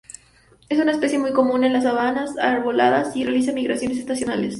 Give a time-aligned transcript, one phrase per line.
[0.67, 4.49] Es una especie muy común en las sabanas arboladas y realiza migraciones estacionales.